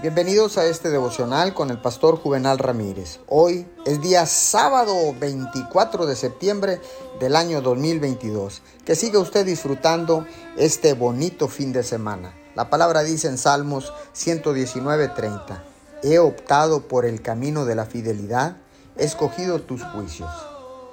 [0.00, 3.18] Bienvenidos a este devocional con el pastor Juvenal Ramírez.
[3.26, 6.80] Hoy es día sábado 24 de septiembre
[7.18, 8.62] del año 2022.
[8.84, 10.24] Que siga usted disfrutando
[10.56, 12.32] este bonito fin de semana.
[12.54, 15.64] La palabra dice en Salmos 119:30,
[16.04, 18.58] He optado por el camino de la fidelidad,
[18.96, 20.30] he escogido tus juicios.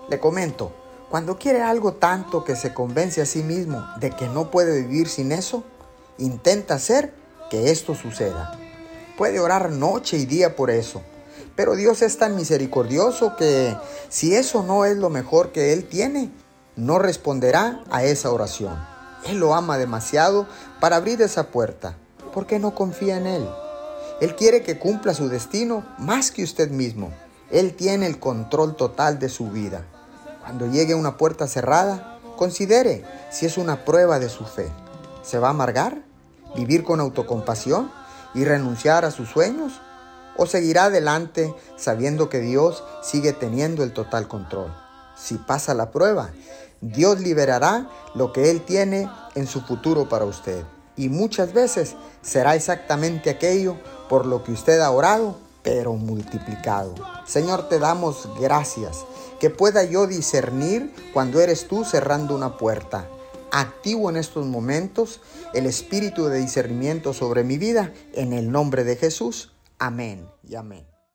[0.09, 0.71] Le comento,
[1.11, 5.09] cuando quiere algo tanto que se convence a sí mismo de que no puede vivir
[5.09, 5.63] sin eso,
[6.17, 7.13] intenta hacer
[7.51, 8.64] que esto suceda.
[9.17, 11.01] Puede orar noche y día por eso.
[11.55, 13.75] Pero Dios es tan misericordioso que
[14.09, 16.31] si eso no es lo mejor que Él tiene,
[16.75, 18.77] no responderá a esa oración.
[19.25, 20.47] Él lo ama demasiado
[20.81, 21.95] para abrir esa puerta,
[22.33, 23.49] porque no confía en Él.
[24.19, 27.11] Él quiere que cumpla su destino más que usted mismo.
[27.51, 29.85] Él tiene el control total de su vida.
[30.41, 34.69] Cuando llegue a una puerta cerrada, considere si es una prueba de su fe.
[35.23, 36.01] ¿Se va a amargar?
[36.55, 37.91] ¿Vivir con autocompasión?
[38.35, 39.81] Y renunciar a sus sueños?
[40.37, 44.71] ¿O seguirá adelante sabiendo que Dios sigue teniendo el total control?
[45.17, 46.29] Si pasa la prueba,
[46.81, 50.63] Dios liberará lo que Él tiene en su futuro para usted.
[50.97, 53.77] Y muchas veces será exactamente aquello
[54.09, 56.93] por lo que usted ha orado, pero multiplicado.
[57.25, 59.05] Señor, te damos gracias.
[59.39, 63.07] Que pueda yo discernir cuando eres tú cerrando una puerta
[63.59, 65.21] activo en estos momentos
[65.53, 69.53] el espíritu de discernimiento sobre mi vida en el nombre de Jesús.
[69.79, 70.94] Amén y amén.